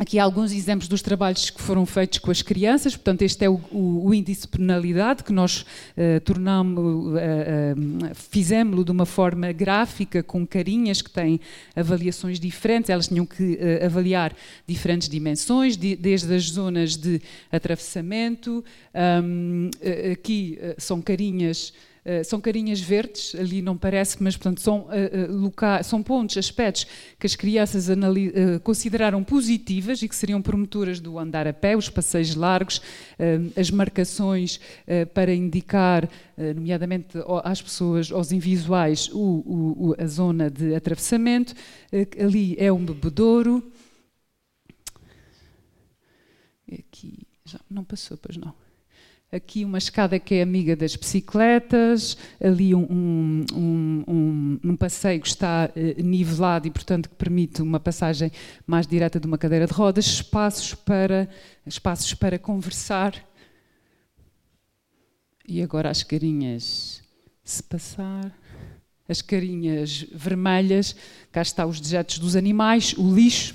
Aqui 0.00 0.18
alguns 0.18 0.50
exemplos 0.50 0.88
dos 0.88 1.02
trabalhos 1.02 1.50
que 1.50 1.60
foram 1.60 1.84
feitos 1.84 2.20
com 2.20 2.30
as 2.30 2.40
crianças, 2.40 2.96
portanto, 2.96 3.20
este 3.20 3.44
é 3.44 3.50
o, 3.50 3.60
o, 3.70 4.06
o 4.06 4.14
índice 4.14 4.40
de 4.40 4.48
penalidade 4.48 5.22
que 5.22 5.30
nós 5.30 5.60
uh, 5.60 6.18
tornamos, 6.24 7.08
uh, 7.08 7.16
uh, 7.18 8.14
fizemos-lo 8.14 8.82
de 8.82 8.90
uma 8.90 9.04
forma 9.04 9.52
gráfica, 9.52 10.22
com 10.22 10.46
carinhas 10.46 11.02
que 11.02 11.10
têm 11.10 11.38
avaliações 11.76 12.40
diferentes, 12.40 12.88
elas 12.88 13.08
tinham 13.08 13.26
que 13.26 13.58
avaliar 13.84 14.34
diferentes 14.66 15.06
dimensões, 15.06 15.76
de, 15.76 15.94
desde 15.94 16.34
as 16.34 16.44
zonas 16.44 16.96
de 16.96 17.20
atravessamento, 17.52 18.64
um, 19.22 19.68
aqui 20.14 20.58
são 20.78 21.02
carinhas 21.02 21.74
uh, 22.20 22.24
são 22.24 22.40
carinhas 22.40 22.80
verdes, 22.80 23.34
ali 23.34 23.62
não 23.62 23.76
parece, 23.76 24.22
mas 24.22 24.36
portanto, 24.36 24.60
são, 24.60 24.88
uh, 24.88 25.84
são 25.84 26.02
pontos, 26.02 26.36
aspectos 26.36 26.86
que 27.18 27.26
as 27.26 27.36
crianças 27.36 27.88
consideraram 28.62 29.22
positivas 29.22 30.02
e 30.02 30.08
que 30.08 30.16
seriam 30.16 30.42
promotoras 30.42 31.00
do 31.00 31.18
andar 31.18 31.46
a 31.46 31.52
pé, 31.52 31.76
os 31.76 31.88
passeios 31.88 32.34
largos, 32.34 32.80
as 33.56 33.70
marcações 33.70 34.60
para 35.12 35.34
indicar, 35.34 36.08
nomeadamente 36.36 37.18
às 37.44 37.60
pessoas, 37.60 38.10
aos 38.10 38.32
invisuais, 38.32 39.10
o, 39.12 39.18
o, 39.18 39.94
a 39.98 40.06
zona 40.06 40.50
de 40.50 40.74
atravessamento. 40.74 41.54
ali 42.18 42.56
é 42.58 42.72
um 42.72 42.84
bebedouro. 42.84 43.70
Aqui 46.72 47.26
já 47.44 47.60
não 47.68 47.84
passou, 47.84 48.16
pois 48.16 48.36
não. 48.36 48.54
Aqui 49.32 49.64
uma 49.64 49.78
escada 49.78 50.18
que 50.18 50.34
é 50.34 50.42
amiga 50.42 50.74
das 50.74 50.96
bicicletas, 50.96 52.16
ali 52.42 52.74
um, 52.74 53.44
um, 53.54 54.04
um, 54.08 54.60
um 54.64 54.76
passeio 54.76 55.20
que 55.20 55.28
está 55.28 55.70
uh, 55.70 56.02
nivelado 56.02 56.66
e, 56.66 56.70
portanto, 56.70 57.08
que 57.08 57.14
permite 57.14 57.62
uma 57.62 57.78
passagem 57.78 58.32
mais 58.66 58.88
direta 58.88 59.20
de 59.20 59.28
uma 59.28 59.38
cadeira 59.38 59.68
de 59.68 59.72
rodas, 59.72 60.04
espaços 60.06 60.74
para, 60.74 61.28
espaços 61.64 62.12
para 62.12 62.40
conversar. 62.40 63.14
E 65.46 65.62
agora 65.62 65.90
as 65.90 66.02
carinhas, 66.02 67.00
se 67.44 67.62
passar, 67.62 68.36
as 69.08 69.22
carinhas 69.22 70.08
vermelhas, 70.12 70.96
cá 71.30 71.40
está 71.40 71.64
os 71.66 71.80
dejetos 71.80 72.18
dos 72.18 72.34
animais, 72.34 72.94
o 72.98 73.14
lixo, 73.14 73.54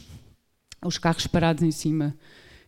os 0.82 0.98
carros 0.98 1.28
parados 1.28 1.64
em 1.64 1.72
cima 1.72 2.16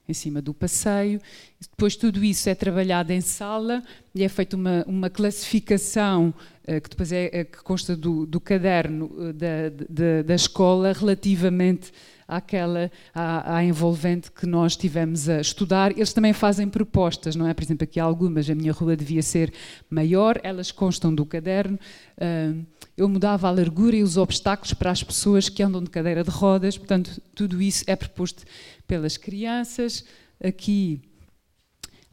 em 0.08 0.14
cima 0.14 0.42
do 0.42 0.54
passeio. 0.54 1.20
Depois 1.60 1.96
tudo 1.96 2.24
isso 2.24 2.50
é 2.50 2.56
trabalhado 2.56 3.12
em 3.12 3.22
sala 3.22 3.84
e 4.14 4.24
é 4.24 4.30
feita 4.30 4.56
uma, 4.56 4.84
uma 4.88 5.10
classificação 5.10 6.34
uh, 6.68 6.82
que 6.82 6.90
depois 6.90 7.12
é, 7.12 7.30
é, 7.32 7.44
que 7.44 7.62
consta 7.64 7.96
do, 7.96 8.26
do 8.26 8.40
caderno 8.40 9.06
uh, 9.06 9.34
da, 9.34 9.70
da, 9.70 10.22
da, 10.26 10.36
escola 10.36 10.94
relativamente 10.94 11.92
àquela, 12.28 12.92
à, 13.14 13.58
à, 13.58 13.64
envolvente 13.64 14.32
que 14.32 14.46
nós 14.46 14.76
tivemos 14.76 15.30
a 15.30 15.40
estudar. 15.40 15.92
Eles 15.92 16.12
também 16.12 16.34
fazem 16.34 16.68
propostas, 16.68 17.36
não 17.36 17.48
é? 17.48 17.54
Por 17.54 17.64
exemplo, 17.64 17.84
aqui 17.86 18.00
algumas, 18.00 18.50
a 18.50 18.56
minha 18.56 18.74
rua 18.74 18.96
devia 18.96 19.24
ser 19.24 19.54
maior, 19.90 20.40
elas 20.44 20.72
constam 20.72 21.14
do 21.14 21.26
caderno. 21.26 21.80
Uh, 22.18 22.66
eu 22.98 23.08
mudava 23.08 23.48
a 23.48 23.52
largura 23.52 23.96
e 23.96 24.04
os 24.04 24.18
obstáculos 24.18 24.74
para 24.74 24.92
as 24.92 25.04
pessoas 25.04 25.48
que 25.50 25.64
andam 25.64 25.84
de 25.84 25.90
cadeira 25.90 26.24
de 26.24 26.32
rodas, 26.32 26.78
portanto, 26.78 27.22
tudo 27.36 27.62
isso 27.62 27.84
é 27.88 27.96
proposto 27.96 28.44
pelas 28.88 29.18
crianças. 29.18 30.04
Aqui 30.44 31.02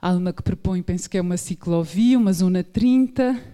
há 0.00 0.12
uma 0.12 0.32
que 0.32 0.42
propõe, 0.42 0.82
penso 0.82 1.08
que 1.08 1.16
é 1.16 1.20
uma 1.20 1.38
ciclovia, 1.38 2.18
uma 2.18 2.32
zona 2.32 2.62
30, 2.62 3.53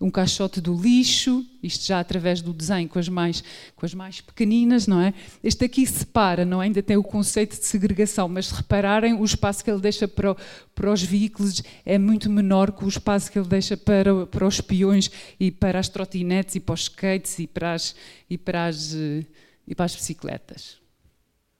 um 0.00 0.10
caixote 0.10 0.60
do 0.60 0.74
lixo, 0.74 1.44
isto 1.62 1.86
já 1.86 2.00
através 2.00 2.42
do 2.42 2.52
desenho 2.52 2.88
com 2.88 2.98
as 2.98 3.08
mais, 3.08 3.42
com 3.76 3.86
as 3.86 3.94
mais 3.94 4.20
pequeninas, 4.20 4.86
não 4.86 5.00
é? 5.00 5.14
Este 5.42 5.64
aqui 5.64 5.86
separa, 5.86 6.44
não 6.44 6.60
é? 6.60 6.66
ainda 6.66 6.82
tem 6.82 6.96
o 6.96 7.02
conceito 7.02 7.58
de 7.58 7.64
segregação, 7.64 8.28
mas 8.28 8.48
se 8.48 8.54
repararem, 8.54 9.14
o 9.14 9.24
espaço 9.24 9.64
que 9.64 9.70
ele 9.70 9.80
deixa 9.80 10.08
para, 10.08 10.34
para 10.74 10.92
os 10.92 11.02
veículos 11.02 11.62
é 11.84 11.96
muito 11.98 12.28
menor 12.28 12.72
que 12.72 12.84
o 12.84 12.88
espaço 12.88 13.30
que 13.30 13.38
ele 13.38 13.48
deixa 13.48 13.76
para, 13.76 14.26
para 14.26 14.46
os 14.46 14.60
peões 14.60 15.10
e 15.38 15.50
para 15.50 15.78
as 15.78 15.88
trotinetes 15.88 16.56
e 16.56 16.60
para 16.60 16.74
os 16.74 16.82
skates 16.82 17.38
e 17.38 17.46
para 17.46 17.72
as, 17.72 17.94
e 18.28 18.36
para 18.36 18.66
as, 18.66 18.94
eh, 18.94 19.24
e 19.66 19.74
para 19.74 19.84
as 19.84 19.94
bicicletas. 19.94 20.84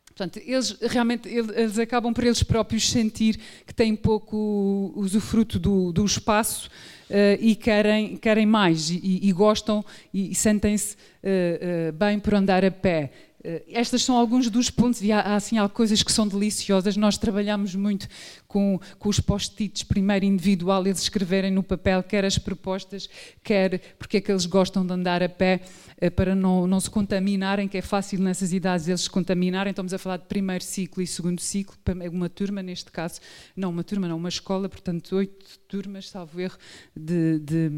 Portanto, 0.06 0.40
eles 0.44 0.70
realmente 0.80 1.28
eles 1.28 1.76
acabam 1.76 2.14
por 2.14 2.22
eles 2.22 2.40
próprios 2.40 2.88
sentir 2.88 3.36
que 3.66 3.74
têm 3.74 3.96
pouco 3.96 4.92
usufruto 4.94 5.58
do, 5.58 5.90
do 5.90 6.04
espaço 6.04 6.70
e 7.40 7.54
querem, 7.54 8.16
querem 8.16 8.46
mais 8.46 8.90
e, 8.90 9.20
e 9.22 9.32
gostam 9.32 9.84
e, 10.12 10.30
e 10.30 10.34
sentem-se 10.34 10.94
uh, 10.94 11.88
uh, 11.88 11.92
bem 11.92 12.18
por 12.18 12.34
andar 12.34 12.64
a 12.64 12.70
pé. 12.70 13.10
Eh, 13.44 13.62
estas 13.68 14.02
são 14.02 14.16
alguns 14.16 14.48
dos 14.48 14.70
pontos, 14.70 15.02
e 15.02 15.12
há, 15.12 15.36
assim, 15.36 15.58
há 15.58 15.68
coisas 15.68 16.02
que 16.02 16.10
são 16.10 16.26
deliciosas. 16.26 16.96
Nós 16.96 17.18
trabalhamos 17.18 17.74
muito 17.74 18.08
com, 18.48 18.80
com 18.98 19.08
os 19.10 19.20
post-its, 19.20 19.82
primeiro 19.82 20.24
individual, 20.24 20.86
eles 20.86 21.02
escreverem 21.02 21.50
no 21.50 21.62
papel 21.62 22.02
quer 22.02 22.24
as 22.24 22.38
propostas, 22.38 23.08
quer 23.42 23.80
porque 23.98 24.16
é 24.16 24.20
que 24.20 24.32
eles 24.32 24.46
gostam 24.46 24.86
de 24.86 24.92
andar 24.92 25.22
a 25.22 25.28
pé, 25.28 25.60
eh, 25.98 26.08
para 26.08 26.34
não, 26.34 26.66
não 26.66 26.80
se 26.80 26.88
contaminarem, 26.88 27.68
que 27.68 27.76
é 27.76 27.82
fácil 27.82 28.18
nessas 28.20 28.52
idades 28.52 28.88
eles 28.88 29.02
se 29.02 29.10
contaminarem. 29.10 29.70
Estamos 29.70 29.92
a 29.92 29.98
falar 29.98 30.16
de 30.16 30.24
primeiro 30.24 30.64
ciclo 30.64 31.02
e 31.02 31.06
segundo 31.06 31.40
ciclo, 31.40 31.76
uma 32.10 32.30
turma, 32.30 32.62
neste 32.62 32.90
caso, 32.90 33.20
não 33.54 33.68
uma 33.68 33.84
turma, 33.84 34.08
não 34.08 34.16
uma 34.16 34.28
escola, 34.30 34.68
portanto, 34.70 35.16
oito 35.16 35.58
turmas, 35.68 36.08
salvo 36.08 36.40
erro, 36.40 36.56
de, 36.96 37.38
de, 37.40 37.70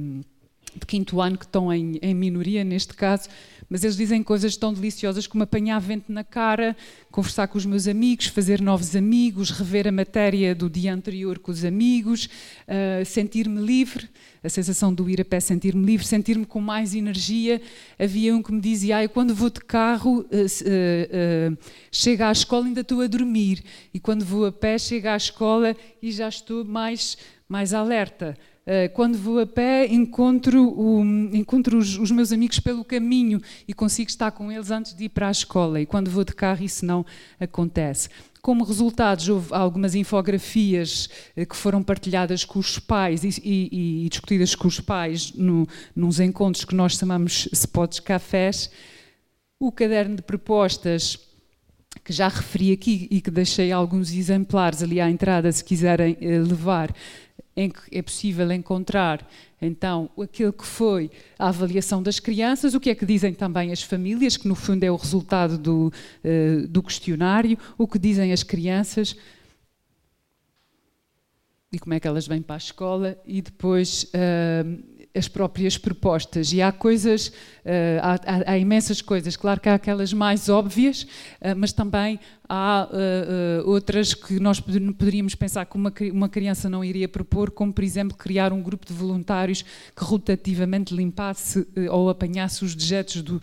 de 0.80 0.86
quinto 0.86 1.20
ano 1.20 1.38
que 1.38 1.44
estão 1.44 1.72
em, 1.72 1.98
em 2.02 2.14
minoria, 2.14 2.64
neste 2.64 2.94
caso 2.94 3.28
mas 3.68 3.82
eles 3.82 3.96
dizem 3.96 4.22
coisas 4.22 4.56
tão 4.56 4.72
deliciosas 4.72 5.26
como 5.26 5.42
apanhar 5.42 5.80
vento 5.80 6.12
na 6.12 6.22
cara, 6.22 6.76
conversar 7.10 7.48
com 7.48 7.58
os 7.58 7.66
meus 7.66 7.88
amigos, 7.88 8.26
fazer 8.26 8.60
novos 8.60 8.94
amigos, 8.94 9.50
rever 9.50 9.88
a 9.88 9.92
matéria 9.92 10.54
do 10.54 10.70
dia 10.70 10.94
anterior 10.94 11.38
com 11.38 11.50
os 11.50 11.64
amigos, 11.64 12.26
uh, 12.26 13.04
sentir-me 13.04 13.60
livre, 13.60 14.08
a 14.42 14.48
sensação 14.48 14.94
do 14.94 15.10
ir 15.10 15.20
a 15.20 15.24
pé, 15.24 15.40
sentir-me 15.40 15.84
livre, 15.84 16.06
sentir-me 16.06 16.46
com 16.46 16.60
mais 16.60 16.94
energia. 16.94 17.60
Havia 17.98 18.34
um 18.34 18.42
que 18.42 18.52
me 18.52 18.60
dizia: 18.60 19.00
ah, 19.00 19.08
quando 19.08 19.34
vou 19.34 19.50
de 19.50 19.60
carro, 19.60 20.20
uh, 20.20 20.22
uh, 20.22 21.58
chega 21.90 22.28
à 22.28 22.32
escola 22.32 22.66
ainda 22.66 22.82
estou 22.82 23.00
a 23.00 23.08
dormir, 23.08 23.64
e 23.92 23.98
quando 23.98 24.24
vou 24.24 24.46
a 24.46 24.52
pé, 24.52 24.78
chega 24.78 25.12
à 25.12 25.16
escola 25.16 25.76
e 26.00 26.12
já 26.12 26.28
estou 26.28 26.64
mais, 26.64 27.18
mais 27.48 27.74
alerta. 27.74 28.38
Eh, 28.68 28.88
quando 28.88 29.16
vou 29.16 29.38
a 29.38 29.46
pé, 29.46 29.86
encontro, 29.86 30.60
o, 30.60 31.00
encontro 31.32 31.78
os, 31.78 31.96
os, 31.96 32.10
meus 32.10 32.32
amigos 32.32 32.58
pelo 32.58 32.84
caminho 32.84 33.40
e 33.66 33.72
consigo 33.72 34.10
estar 34.10 34.32
com 34.32 34.50
eles 34.50 34.72
antes 34.72 34.92
de 34.92 35.04
ir 35.04 35.08
para 35.10 35.28
a 35.28 35.30
escola. 35.30 35.80
E 35.80 35.86
quando 35.86 36.10
vou 36.10 36.24
de 36.24 36.34
carro, 36.34 36.64
isso 36.64 36.84
não 36.84 37.06
acontece. 37.38 38.08
Como 38.42 38.64
resultados, 38.64 39.28
houve 39.28 39.54
algumas 39.54 39.94
infografias 39.94 41.08
eh, 41.36 41.46
que 41.46 41.54
foram 41.54 41.80
partilhadas 41.80 42.44
com 42.44 42.58
os 42.58 42.76
pais 42.76 43.22
e, 43.22 43.40
e, 43.44 44.04
e 44.04 44.08
discutidas 44.08 44.56
com 44.56 44.66
os 44.66 44.80
pais 44.80 45.32
no, 45.32 45.68
nos 45.94 46.18
encontros 46.18 46.64
que 46.64 46.74
nós 46.74 46.94
chamamos 46.94 47.48
spots 47.52 48.00
cafés. 48.00 48.68
O 49.60 49.70
caderno 49.70 50.16
de 50.16 50.22
propostas 50.22 51.16
que 52.04 52.12
já 52.12 52.28
referi 52.28 52.72
aqui 52.72 53.08
e 53.10 53.20
que 53.20 53.30
deixei 53.30 53.72
alguns 53.72 54.12
exemplares 54.12 54.82
ali 54.82 55.00
à 55.00 55.10
entrada, 55.10 55.50
se 55.50 55.64
quiserem 55.64 56.16
eh, 56.20 56.38
levar, 56.38 56.94
em 57.56 57.70
que 57.70 57.80
é 57.90 58.02
possível 58.02 58.50
encontrar 58.52 59.26
então 59.60 60.10
aquilo 60.20 60.52
que 60.52 60.66
foi 60.66 61.10
a 61.38 61.48
avaliação 61.48 62.02
das 62.02 62.20
crianças, 62.20 62.74
o 62.74 62.80
que 62.80 62.90
é 62.90 62.94
que 62.94 63.06
dizem 63.06 63.32
também 63.32 63.72
as 63.72 63.82
famílias, 63.82 64.36
que 64.36 64.46
no 64.46 64.54
fundo 64.54 64.84
é 64.84 64.90
o 64.90 64.96
resultado 64.96 65.56
do, 65.56 65.92
uh, 66.24 66.68
do 66.68 66.82
questionário, 66.82 67.58
o 67.78 67.88
que 67.88 67.98
dizem 67.98 68.32
as 68.32 68.42
crianças 68.42 69.16
e 71.72 71.78
como 71.78 71.94
é 71.94 72.00
que 72.00 72.06
elas 72.06 72.26
vêm 72.26 72.42
para 72.42 72.56
a 72.56 72.58
escola 72.58 73.18
e 73.26 73.40
depois 73.40 74.04
uh, 74.04 74.82
as 75.16 75.28
próprias 75.28 75.78
propostas. 75.78 76.52
E 76.52 76.60
há 76.60 76.70
coisas, 76.70 77.28
uh, 77.28 77.32
há, 78.02 78.52
há, 78.52 78.58
imensas 78.58 79.00
coisas. 79.00 79.36
Claro 79.36 79.60
que 79.60 79.68
há 79.68 79.74
aquelas 79.74 80.12
mais 80.12 80.48
óbvias, 80.48 81.02
uh, 81.02 81.56
mas 81.56 81.72
também 81.72 82.20
há 82.48 82.88
uh, 82.90 83.68
outras 83.68 84.14
que 84.14 84.38
nós 84.38 84.60
poderíamos 84.60 85.34
pensar 85.34 85.64
que 85.66 85.76
uma, 85.76 85.92
uma 86.12 86.28
criança 86.28 86.68
não 86.68 86.84
iria 86.84 87.08
propor, 87.08 87.50
como, 87.50 87.72
por 87.72 87.82
exemplo, 87.82 88.16
criar 88.16 88.52
um 88.52 88.62
grupo 88.62 88.86
de 88.86 88.92
voluntários 88.92 89.62
que 89.62 90.04
rotativamente 90.04 90.94
limpasse 90.94 91.66
ou 91.90 92.08
apanhasse 92.08 92.64
os 92.64 92.74
dejetos 92.74 93.22
do, 93.22 93.40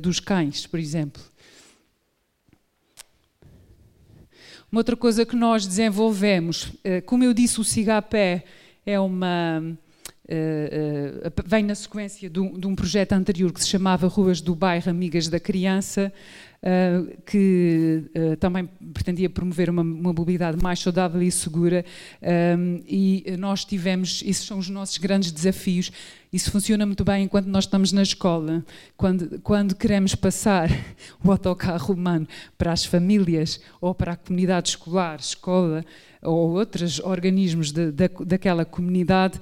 dos 0.00 0.20
cães, 0.20 0.66
por 0.66 0.78
exemplo. 0.78 1.22
Uma 4.70 4.80
outra 4.80 4.96
coisa 4.96 5.24
que 5.24 5.34
nós 5.34 5.66
desenvolvemos, 5.66 6.72
como 7.06 7.24
eu 7.24 7.32
disse, 7.32 7.60
o 7.60 7.64
Cigapé 7.64 8.44
é 8.84 8.98
uma 9.00 9.76
Uh, 10.28 11.30
vem 11.46 11.62
na 11.62 11.76
sequência 11.76 12.28
de 12.28 12.40
um, 12.40 12.58
de 12.58 12.66
um, 12.66 12.74
projeto 12.74 13.12
anterior 13.12 13.52
que 13.52 13.60
se 13.60 13.68
chamava 13.68 14.08
Ruas 14.08 14.40
do 14.40 14.56
Bairro 14.56 14.90
Amigas 14.90 15.28
da 15.28 15.38
Criança, 15.38 16.12
uh, 16.66 17.16
que 17.24 18.04
também 18.40 18.68
pretendia 18.92 19.30
promover 19.30 19.70
uma, 19.70 19.82
uma, 19.82 20.12
mobilidade 20.12 20.62
mais 20.62 20.80
saudável 20.80 21.22
e 21.22 21.30
segura, 21.30 21.84
um, 22.58 22.82
e 22.86 23.24
nós 23.38 23.64
tivemos, 23.64 24.22
esses 24.26 24.44
são 24.44 24.58
os 24.58 24.68
nossos 24.68 24.98
grandes 24.98 25.30
desafios. 25.30 25.92
Isso 26.32 26.50
funciona 26.50 26.84
muito 26.84 27.04
bem 27.04 27.24
enquanto 27.24 27.46
nós 27.46 27.64
estamos 27.64 27.92
na 27.92 28.02
escola. 28.02 28.64
Quando, 28.96 29.40
quando 29.40 29.74
queremos 29.74 30.14
passar 30.14 30.68
o 31.22 31.30
autocarro 31.30 31.94
humano 31.94 32.26
para 32.58 32.72
as 32.72 32.84
famílias 32.84 33.60
ou 33.80 33.94
para 33.94 34.12
a 34.12 34.16
comunidade 34.16 34.70
escolar, 34.70 35.18
escola 35.20 35.84
ou 36.22 36.50
outros 36.52 36.98
organismos 36.98 37.70
de, 37.70 37.92
de, 37.92 38.08
daquela 38.24 38.64
comunidade, 38.64 39.38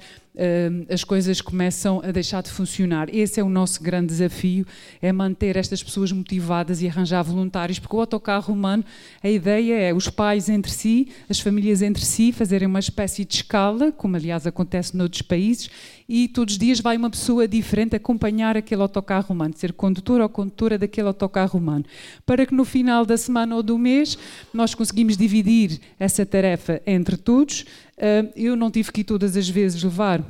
as 0.89 1.03
coisas 1.03 1.39
começam 1.39 2.01
a 2.03 2.11
deixar 2.11 2.43
de 2.43 2.49
funcionar. 2.51 3.07
Esse 3.13 3.39
é 3.39 3.43
o 3.43 3.49
nosso 3.49 3.81
grande 3.81 4.07
desafio, 4.07 4.65
é 5.01 5.11
manter 5.11 5.55
estas 5.55 5.81
pessoas 5.81 6.11
motivadas 6.11 6.81
e 6.81 6.87
arranjar 6.87 7.14
já 7.15 7.21
voluntários, 7.21 7.79
porque 7.79 7.95
o 7.95 7.99
autocarro 7.99 8.53
humano, 8.53 8.83
a 9.23 9.29
ideia 9.29 9.73
é 9.75 9.93
os 9.93 10.09
pais 10.09 10.49
entre 10.49 10.71
si, 10.71 11.07
as 11.29 11.39
famílias 11.39 11.81
entre 11.81 12.03
si, 12.03 12.33
fazerem 12.33 12.67
uma 12.67 12.79
espécie 12.79 13.23
de 13.23 13.35
escala, 13.35 13.91
como 13.91 14.17
aliás 14.17 14.45
acontece 14.45 14.97
noutros 14.97 15.21
países, 15.21 15.69
e 16.09 16.27
todos 16.27 16.55
os 16.55 16.59
dias 16.59 16.81
vai 16.81 16.97
uma 16.97 17.09
pessoa 17.09 17.47
diferente 17.47 17.95
acompanhar 17.95 18.57
aquele 18.57 18.81
autocarro 18.81 19.33
humano, 19.33 19.53
ser 19.55 19.71
condutor 19.71 20.19
ou 20.19 20.27
condutora 20.27 20.77
daquele 20.77 21.07
autocarro 21.07 21.57
humano, 21.57 21.85
para 22.25 22.45
que 22.45 22.53
no 22.53 22.65
final 22.65 23.05
da 23.05 23.17
semana 23.17 23.55
ou 23.55 23.63
do 23.63 23.77
mês 23.77 24.17
nós 24.53 24.75
conseguimos 24.75 25.15
dividir 25.15 25.79
essa 25.97 26.25
tarefa 26.25 26.81
entre 26.85 27.15
todos. 27.15 27.65
Ah, 27.97 28.25
eu 28.35 28.57
não 28.57 28.69
tive 28.69 28.91
que 28.91 29.03
todas 29.03 29.37
as 29.37 29.47
vezes 29.47 29.81
levar 29.81 30.21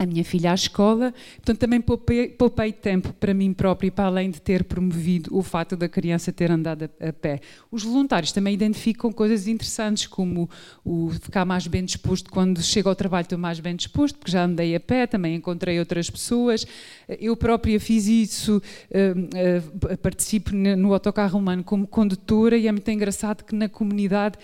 a 0.00 0.06
minha 0.06 0.24
filha 0.24 0.52
à 0.52 0.54
escola, 0.54 1.12
portanto 1.36 1.58
também 1.58 1.78
poupei, 1.78 2.28
poupei, 2.28 2.72
tempo 2.72 3.12
para 3.12 3.34
mim 3.34 3.52
própria, 3.52 3.92
para 3.92 4.06
além 4.06 4.30
de 4.30 4.40
ter 4.40 4.64
promovido 4.64 5.36
o 5.36 5.42
fato 5.42 5.76
da 5.76 5.90
criança 5.90 6.32
ter 6.32 6.50
andado 6.50 6.84
a, 6.98 7.08
a, 7.08 7.12
pé. 7.12 7.40
Os 7.70 7.82
voluntários 7.82 8.32
também 8.32 8.54
identificam 8.54 9.12
coisas 9.12 9.46
interessantes, 9.46 10.06
como 10.06 10.48
o 10.82 11.10
ficar 11.10 11.44
mais 11.44 11.66
bem 11.66 11.84
disposto 11.84 12.30
quando 12.30 12.62
chego 12.62 12.88
ao 12.88 12.94
trabalho, 12.94 13.24
estou 13.24 13.36
mais 13.36 13.60
bem 13.60 13.76
disposto, 13.76 14.18
porque 14.18 14.32
já 14.32 14.46
andei 14.46 14.74
a 14.74 14.80
pé, 14.80 15.06
também 15.06 15.34
encontrei 15.34 15.78
outras 15.78 16.08
pessoas. 16.08 16.66
Eu 17.06 17.36
própria 17.36 17.78
fiz 17.78 18.06
isso, 18.06 18.56
uh, 18.56 19.92
uh, 19.92 19.96
participo 19.98 20.54
no 20.54 20.94
autocarro 20.94 21.38
humano 21.38 21.62
como 21.62 21.86
condutora 21.86 22.56
e 22.56 22.66
é 22.66 22.72
muito 22.72 22.90
engraçado 22.90 23.44
que 23.44 23.54
na 23.54 23.68
comunidade 23.68 24.38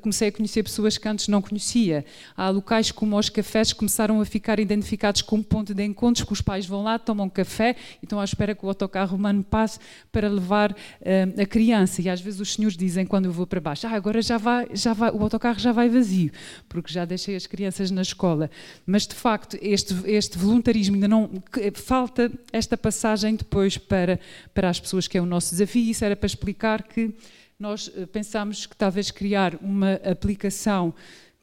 comecei 0.00 0.28
a 0.28 0.32
conhecer 0.32 0.62
pessoas 0.62 0.98
que 0.98 1.08
antes 1.08 1.28
não 1.28 1.40
conhecia. 1.40 2.04
Há 2.36 2.48
locais 2.50 2.90
como 2.90 3.18
os 3.18 3.28
cafés 3.28 3.72
que 3.72 3.78
começaram 3.78 4.20
a 4.20 4.24
ficar 4.24 4.58
identificados 4.58 5.22
como 5.22 5.42
ponto 5.42 5.74
de 5.74 5.82
encontros, 5.84 6.24
que 6.24 6.32
os 6.32 6.40
pais 6.40 6.66
vão 6.66 6.82
lá, 6.82 6.98
tomam 6.98 7.28
café 7.28 7.76
e 8.02 8.04
estão 8.04 8.20
à 8.20 8.24
espera 8.24 8.54
que 8.54 8.64
o 8.64 8.68
autocarro 8.68 9.16
humano 9.16 9.42
passe 9.42 9.78
para 10.10 10.28
levar 10.28 10.72
uh, 10.72 11.40
a 11.40 11.46
criança. 11.46 12.02
E 12.02 12.08
às 12.08 12.20
vezes 12.20 12.40
os 12.40 12.54
senhores 12.54 12.76
dizem, 12.76 13.06
quando 13.06 13.26
eu 13.26 13.32
vou 13.32 13.46
para 13.46 13.60
baixo, 13.60 13.86
ah, 13.86 13.90
agora 13.90 14.20
já 14.22 14.38
vai, 14.38 14.68
já 14.72 14.92
vai, 14.92 15.10
o 15.10 15.22
autocarro 15.22 15.58
já 15.58 15.72
vai 15.72 15.88
vazio, 15.88 16.30
porque 16.68 16.92
já 16.92 17.04
deixei 17.04 17.36
as 17.36 17.46
crianças 17.46 17.90
na 17.90 18.02
escola. 18.02 18.50
Mas, 18.86 19.06
de 19.06 19.14
facto, 19.14 19.58
este, 19.60 19.94
este 20.06 20.38
voluntarismo 20.38 20.94
ainda 20.94 21.08
não... 21.08 21.30
Falta 21.74 22.30
esta 22.52 22.76
passagem 22.76 23.36
depois 23.36 23.76
para, 23.78 24.18
para 24.52 24.68
as 24.68 24.80
pessoas, 24.80 25.06
que 25.06 25.18
é 25.18 25.20
o 25.20 25.26
nosso 25.26 25.50
desafio. 25.50 25.90
Isso 25.90 26.04
era 26.04 26.16
para 26.16 26.26
explicar 26.26 26.82
que 26.82 27.14
nós 27.58 27.90
eh, 27.94 28.06
pensámos 28.06 28.66
que 28.66 28.76
talvez 28.76 29.10
criar 29.10 29.54
uma 29.62 29.94
aplicação 29.94 30.94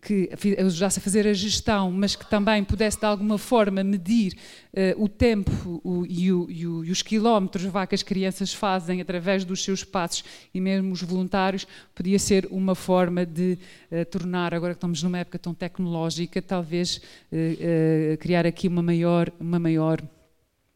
que 0.01 0.29
ajudasse 0.57 0.97
a 0.97 1.01
fazer 1.01 1.27
a 1.27 1.33
gestão, 1.33 1.91
mas 1.91 2.15
que 2.15 2.27
também 2.27 2.63
pudesse 2.63 2.99
de 2.99 3.05
alguma 3.05 3.37
forma 3.37 3.83
medir 3.83 4.33
uh, 4.73 5.03
o 5.03 5.07
tempo 5.07 5.79
o, 5.83 6.05
e, 6.07 6.31
o, 6.31 6.49
e, 6.49 6.65
o, 6.65 6.83
e, 6.83 6.91
os 6.91 7.03
quilómetros 7.03 7.63
vá, 7.65 7.85
que 7.85 7.93
as 7.93 8.01
crianças 8.01 8.51
fazem 8.51 8.99
através 8.99 9.45
dos 9.45 9.63
seus 9.63 9.83
passos 9.83 10.23
e 10.51 10.59
mesmo 10.59 10.91
os 10.91 11.03
voluntários, 11.03 11.67
podia 11.93 12.17
ser 12.17 12.47
uma 12.49 12.73
forma 12.73 13.23
de 13.25 13.59
uh, 13.91 14.03
tornar, 14.05 14.55
agora 14.55 14.73
que 14.73 14.77
estamos 14.77 15.03
numa 15.03 15.19
época 15.19 15.37
tão 15.37 15.53
tecnológica, 15.53 16.41
talvez 16.41 16.97
uh, 17.31 18.17
criar 18.17 18.47
aqui 18.47 18.67
uma 18.67 18.81
maior, 18.81 19.31
uma 19.39 19.59
maior 19.59 20.01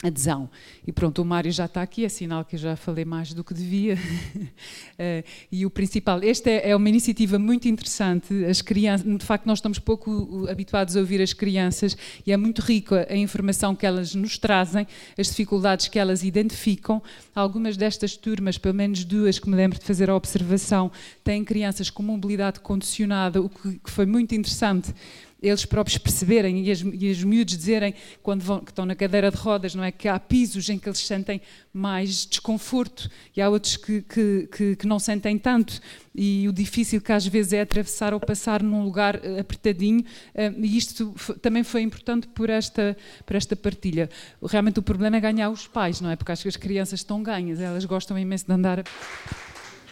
adesão. 0.03 0.49
E 0.85 0.91
pronto, 0.91 1.21
o 1.21 1.25
Mário 1.25 1.51
já 1.51 1.65
está 1.65 1.81
aqui, 1.81 2.03
é 2.03 2.09
sinal 2.09 2.43
que 2.43 2.55
eu 2.55 2.59
já 2.59 2.75
falei 2.75 3.05
mais 3.05 3.33
do 3.33 3.43
que 3.43 3.53
devia. 3.53 3.95
uh, 3.95 5.23
e 5.51 5.65
o 5.65 5.69
principal, 5.69 6.21
esta 6.21 6.49
é, 6.49 6.71
é, 6.71 6.75
uma 6.75 6.89
iniciativa 6.89 7.39
muito 7.39 7.67
interessante. 7.67 8.45
As 8.45 8.61
crianças, 8.61 9.05
de 9.05 9.25
facto, 9.25 9.45
nós 9.45 9.59
estamos 9.59 9.79
pouco 9.79 10.47
habituados 10.49 10.97
a 10.97 10.99
ouvir 10.99 11.21
as 11.21 11.31
crianças 11.31 11.97
e 12.25 12.31
é 12.31 12.37
muito 12.37 12.61
rica 12.61 13.07
a 13.09 13.15
informação 13.15 13.75
que 13.75 13.85
elas 13.85 14.13
nos 14.13 14.37
trazem, 14.37 14.85
as 15.17 15.27
dificuldades 15.27 15.87
que 15.87 15.97
elas 15.97 16.23
identificam. 16.23 17.01
Algumas 17.33 17.77
destas 17.77 18.17
turmas, 18.17 18.57
pelo 18.57 18.75
menos 18.75 19.05
duas 19.05 19.39
que 19.39 19.49
me 19.49 19.55
lembro 19.55 19.79
de 19.79 19.85
fazer 19.85 20.09
a 20.09 20.15
observação, 20.15 20.91
têm 21.23 21.43
crianças 21.43 21.89
com 21.89 22.03
mobilidade 22.03 22.59
condicionada, 22.59 23.41
o 23.41 23.49
que 23.49 23.79
foi 23.85 24.05
muito 24.05 24.35
interessante 24.35 24.93
eles 25.41 25.65
próprios 25.65 25.97
perceberem 25.97 26.63
e, 26.65 26.71
as, 26.71 26.81
e 26.81 27.11
os 27.11 27.23
miúdos 27.23 27.57
dizerem, 27.57 27.93
quando 28.23 28.41
vão, 28.41 28.59
que 28.59 28.71
estão 28.71 28.85
na 28.85 28.95
cadeira 28.95 29.29
de 29.29 29.37
rodas, 29.37 29.75
não 29.75 29.83
é? 29.83 29.91
Que 29.91 30.07
há 30.07 30.19
pisos 30.19 30.67
em 30.69 30.79
que 30.79 30.87
eles 30.87 30.99
sentem 30.99 31.41
mais 31.73 32.25
desconforto 32.25 33.09
e 33.35 33.41
há 33.41 33.49
outros 33.49 33.77
que, 33.77 34.01
que, 34.01 34.47
que, 34.51 34.75
que 34.77 34.87
não 34.87 34.97
sentem 34.97 35.37
tanto. 35.37 35.79
E 36.15 36.47
o 36.47 36.53
difícil 36.53 37.01
que 37.01 37.11
às 37.11 37.27
vezes 37.27 37.53
é 37.53 37.61
atravessar 37.61 38.13
ou 38.13 38.19
passar 38.19 38.63
num 38.63 38.83
lugar 38.83 39.19
eh, 39.23 39.39
apertadinho, 39.39 40.03
eh, 40.33 40.53
e 40.57 40.77
isto 40.77 41.13
também 41.41 41.63
foi 41.63 41.81
importante 41.81 42.27
por 42.29 42.49
esta, 42.49 42.95
por 43.25 43.35
esta 43.35 43.55
partilha. 43.55 44.09
Realmente 44.41 44.79
o 44.79 44.83
problema 44.83 45.17
é 45.17 45.19
ganhar 45.19 45.49
os 45.49 45.67
pais, 45.67 45.99
não 45.99 46.09
é? 46.09 46.15
Porque 46.15 46.31
acho 46.31 46.43
que 46.43 46.49
as 46.49 46.55
crianças 46.55 47.01
estão 47.01 47.21
ganhas, 47.21 47.59
elas 47.59 47.83
gostam 47.83 48.17
imenso 48.17 48.45
de 48.45 48.53
andar. 48.53 48.83